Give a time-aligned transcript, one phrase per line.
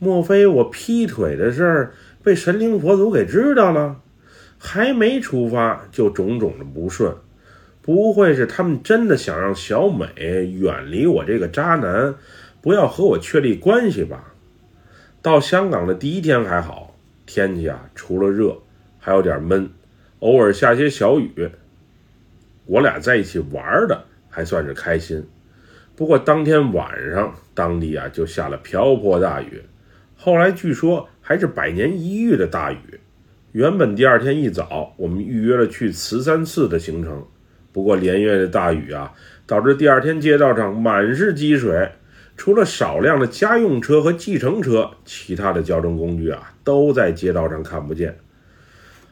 [0.00, 4.00] 莫非我劈腿的事儿被神灵佛祖给知道了？
[4.58, 7.14] 还没出发就种种的不顺，
[7.82, 10.06] 不会是他们真的想让小美
[10.58, 12.14] 远离我这个渣男，
[12.62, 14.32] 不要和我确立关系吧？
[15.22, 16.94] 到香港的第一天还好，
[17.26, 18.56] 天气啊除了热
[18.98, 19.70] 还有点闷，
[20.20, 21.50] 偶尔下些小雨。
[22.64, 25.26] 我俩在一起玩的还算是开心，
[25.94, 29.62] 不过当天晚上当地啊就下了瓢泼大雨。
[30.22, 33.00] 后来据说还是百年一遇的大雨。
[33.52, 37.24] 原本第二天一早，我们预约了去慈山寺的行程，
[37.72, 39.14] 不过连夜的大雨啊，
[39.46, 41.92] 导致第二天街道上满是积水，
[42.36, 48.14] 除了少量的家用车和计程车，其他的交通工具啊都在街道上看不见。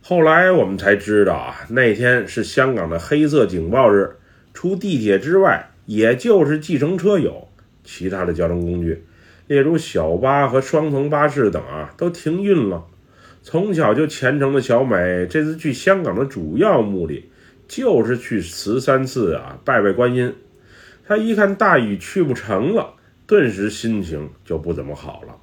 [0.00, 4.16] 后来我们才知道啊，那天是香港的黑色警报日，
[4.54, 7.46] 除地铁之外，也就是计程车有，
[7.84, 9.04] 其他的交通工具。
[9.46, 12.84] 例如小巴和双层巴士等啊，都停运了。
[13.42, 17.30] 从小就虔诚的小美，这次去香港的主要目的
[17.68, 20.34] 就是去慈山寺啊拜拜观音。
[21.06, 22.94] 她一看大雨去不成了，
[23.26, 25.36] 顿时心情就不怎么好了。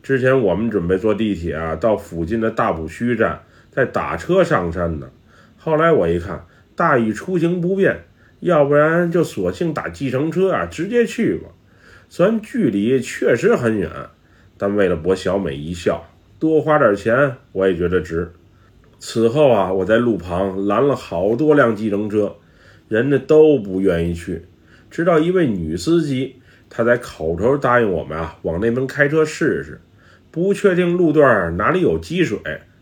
[0.00, 3.40] 之前我们准备坐地铁啊到附近的大埔墟站，
[3.72, 5.08] 再打车上山呢。
[5.56, 8.04] 后来我一看大雨出行不便，
[8.38, 11.48] 要不然就索性打计程车啊直接去吧。
[12.16, 13.90] 虽然距离确实很远，
[14.56, 18.30] 但为了博小美一笑，多花点钱我也觉得值。
[19.00, 22.36] 此后啊，我在路旁拦了好多辆计程车，
[22.86, 24.44] 人家都不愿意去。
[24.92, 26.36] 直到一位女司机，
[26.70, 29.80] 她在口头答应我们啊，往那边开车试试。
[30.30, 32.38] 不确定路段哪里有积水，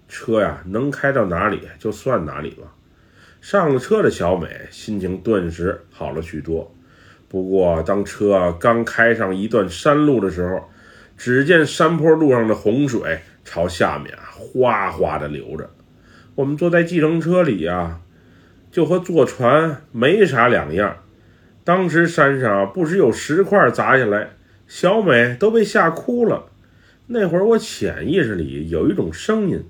[0.09, 2.71] 车呀能开到哪里就算哪里了。
[3.41, 6.71] 上了车的小美心情顿时好了许多。
[7.33, 10.69] 不过，当车刚开上一段山路的时候，
[11.17, 15.71] 只见山坡路上的洪水朝下面啊哗哗的流着。
[16.35, 18.01] 我们坐在计程车里呀，
[18.71, 20.99] 就和坐船没啥两样。
[21.65, 24.33] 当时山上不时有石块砸下来，
[24.69, 26.45] 小美都被吓哭了。
[27.07, 29.65] 那会儿我潜意识里有一种声音，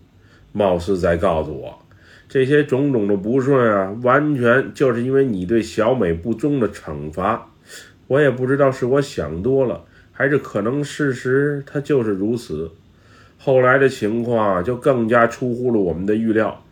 [0.50, 1.78] 貌似在告诉我，
[2.28, 7.50] 这些种种的不顺啊，完全就是因为你对小美不忠的惩罚。
[8.06, 12.70] 我也不知道是我想多了，还是可能事实它就是如此。
[13.38, 16.64] 后来的情况就更加出乎了我们的预料，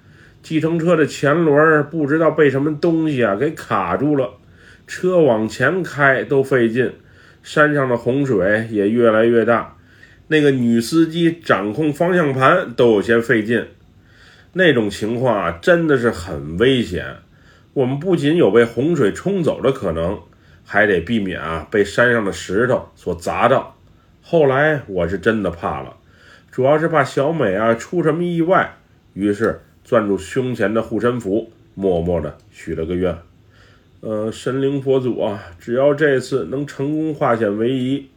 [0.43, 4.35] 计程车的前轮不知道被什么东西啊给卡住了，
[4.87, 6.93] 车往前开都费劲，
[7.43, 9.77] 山上的洪水也越来越大，
[10.29, 13.67] 那个女司机掌控方向盘都有些费劲，
[14.53, 17.05] 那种情况啊真的是很危险。
[17.73, 20.21] 我们不仅有被洪水冲走的可能。
[20.73, 23.75] 还得避免啊被山上的石头所砸到。
[24.23, 25.97] 后来我是真的怕了，
[26.49, 28.77] 主要是怕小美啊出什么意外，
[29.13, 33.19] 于是攥住胸前的护身符，默默的许了个愿。
[33.99, 38.09] 呃，神灵佛祖啊，只要这次能成功化险为夷，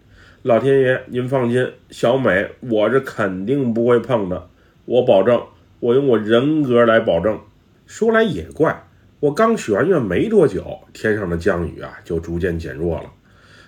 [0.44, 4.48] 老天爷您放心，小美我是肯定不会碰的，
[4.86, 5.42] 我保证，
[5.80, 7.40] 我用我人格来保证。
[7.88, 8.84] 说来也怪。
[9.24, 13.10] 我刚许完愿没多久，天上的降雨啊就逐渐减弱了，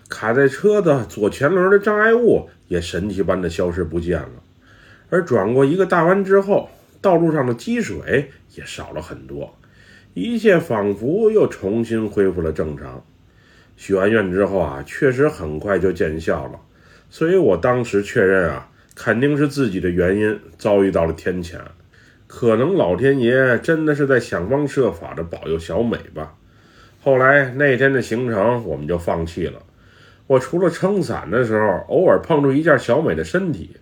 [0.09, 4.43] 卡在车的左前轮的障碍物也神奇般的消失不见了，
[5.09, 9.57] 而转过一个大弯之后，道路上的积水也少了很多，
[10.13, 13.01] 一切仿佛又重新恢复了正常。
[13.77, 16.59] 许完愿之后啊，确实很快就见效了，
[17.09, 21.59] 所以我当时确认啊，肯定是自己的原因遭遇到了天谴。
[22.27, 26.35] 可能老天爷真的是在想方设法的保佑小美吧。
[27.01, 29.61] 后来那天的行程我们就放弃了。
[30.27, 33.77] 我除了撑伞的时候偶尔碰触一下小美的身体，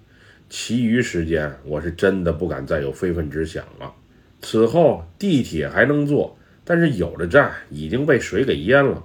[0.50, 3.94] 其余时间我是真的不敢再有非分之想了。
[4.42, 9.02] 此后地铁还能坐，但是有的站已经被水给淹了，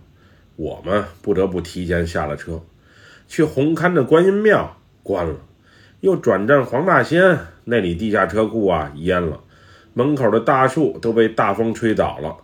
[0.57, 2.61] 我们不得不提前下了车。
[3.29, 5.37] 去红磡的观音庙关了，
[6.01, 7.39] 又转战黄大仙。
[7.65, 9.41] 那里地下车库啊淹了，
[9.93, 12.37] 门口的大树都被大风吹倒了。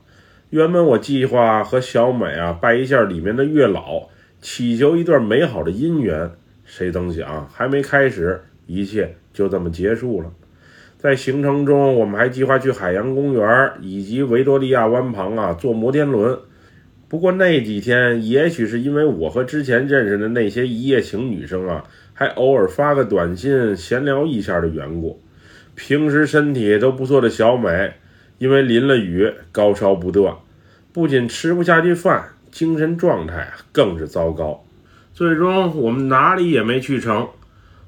[0.50, 4.08] 原本我计划和小美啊拜一下里面的月老，
[4.40, 6.30] 祈求一段美好的姻缘。
[6.64, 10.30] 谁曾想还没开始，一切就这么结束了。
[10.98, 16.38] 在行程中，我们还计划去海洋公园以及维多利亚湾旁啊坐摩天轮。
[17.08, 21.84] 不过那几天，也许是因为我和之前认识的那些一夜情女生啊。
[22.14, 25.20] 还偶尔发个短信闲聊一下的缘故，
[25.74, 27.94] 平时身体都不错的小美，
[28.38, 30.34] 因为淋了雨高烧不断，
[30.92, 34.64] 不仅吃不下去饭，精神状态更是糟糕。
[35.12, 37.28] 最终我们哪里也没去成。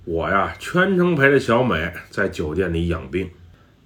[0.05, 3.29] 我呀全程陪着小美在酒店里养病。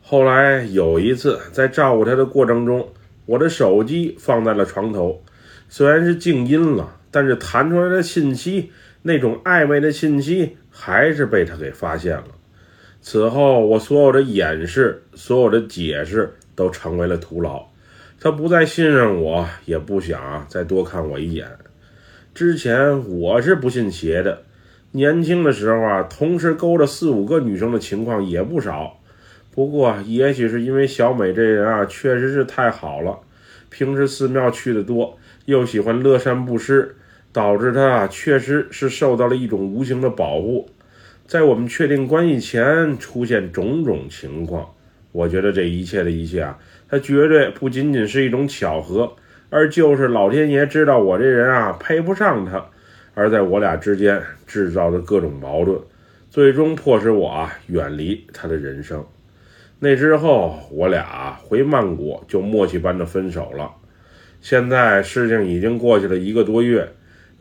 [0.03, 2.89] 后来有一次在照顾她的过程中，
[3.27, 5.23] 我的手机放在了床头，
[5.69, 8.71] 虽然是静音了，但是弹出来的信息，
[9.03, 12.27] 那种暧昧的信息还是被他给发现了。
[13.01, 17.67] 此后，我所有的掩饰，所有的解释都成为了徒劳。
[18.21, 21.49] 他不再信任我，也不想再多看我一眼。
[22.35, 24.43] 之前我是不信邪的，
[24.93, 29.01] 年轻的时候啊，同时勾着四五个女生的情况也不少。
[29.51, 33.19] 不过，也许是因为小美这人啊，确实是太好了，
[33.71, 36.97] 平时寺庙去的多，又喜欢乐善布施，
[37.33, 40.69] 导致他啊，确实是受到了一种无形的保护。
[41.27, 44.69] 在我们确定关系前，出现种种情况，
[45.13, 49.13] 我觉得这一切的一切啊，它绝对不仅仅是一种巧合，
[49.49, 52.67] 而就是老天爷知道我这人啊配不上他，
[53.15, 55.79] 而在我俩之间制造的各种矛盾，
[56.31, 59.05] 最终迫使我啊远离他的人生。
[59.79, 63.71] 那之后，我俩回曼谷就默契般的分手了。
[64.41, 66.89] 现在事情已经过去了一个多月，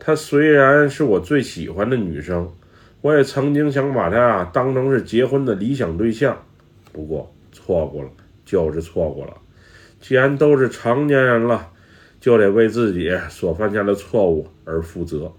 [0.02, 2.50] 她虽然是我最喜欢的女生，
[3.02, 6.42] 我也曾经想把她啊当成是结婚的理想对象，
[6.90, 8.08] 不过错过了，
[8.46, 9.34] 就是错过了。
[10.00, 11.68] 既然都是成年人了，
[12.18, 15.30] 就得为自己所犯下的错误而负责。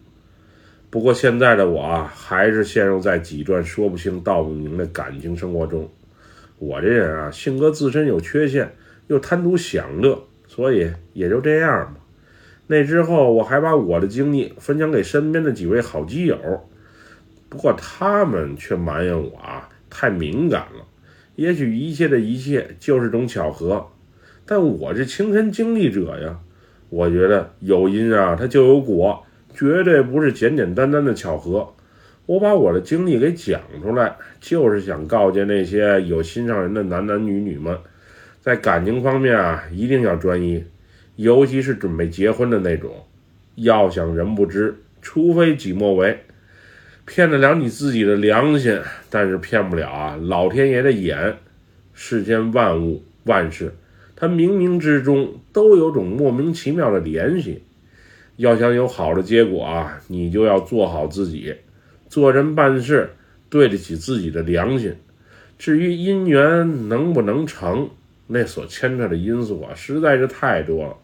[0.92, 5.90] 不过现在的我啊，还是陷入在几段说不清道不明的感情生活中。
[6.60, 8.76] 我这人啊，性格自身有缺陷，
[9.08, 12.01] 又贪图享乐，所以也就这样吧。
[12.72, 16.38] 那之后，我还把我的经历分享给身边的几位好基友，
[17.50, 20.88] 不过他们却埋怨我啊太敏感了。
[21.36, 23.88] 也许一切的一切就是种巧合，
[24.46, 26.40] 但我是亲身经历者呀。
[26.88, 29.22] 我觉得有因啊，它就有果，
[29.54, 31.74] 绝对不是简简单单的巧合。
[32.26, 37.78] 我把我的经历给讲出来，就是想告诫那些有心上人的男男女女们，
[38.40, 40.64] 在感情方面啊，一定要专一，
[41.16, 43.06] 尤其是准备结婚的那种。
[43.56, 46.20] 要想人不知，除非己莫为。
[47.06, 48.80] 骗得了你自己的良心，
[49.10, 51.38] 但是骗不了啊老天爷的眼。
[51.94, 53.74] 世间万物万事，
[54.16, 57.62] 它冥冥之中都有种莫名其妙的联系。
[58.38, 61.54] 要想有好的结果啊，你就要做好自己。
[62.08, 63.12] 做人办事
[63.50, 64.96] 对得起自己的良心，
[65.60, 67.90] 至于姻缘能不能成，
[68.32, 70.96] 那所牵扯的因素啊实在是太多了。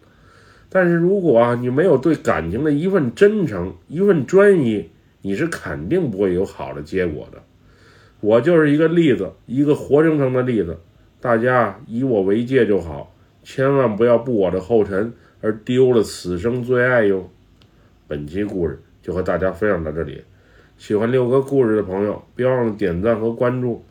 [0.70, 4.90] 但是如果啊你没有对感情的一份真诚、一份专一，
[5.22, 7.42] 你是肯定不会有好的结果的。
[8.20, 10.80] 我就是一个例子，一个活生生的例子，
[11.22, 13.14] 大家以我为戒就好，
[13.44, 17.30] 千万不要步我的后尘而丢了此生最爱哟。
[18.08, 20.24] 本期故事就和大家分享到这里。
[20.78, 23.84] 喜欢六哥故事的朋友，别忘了点赞和关注。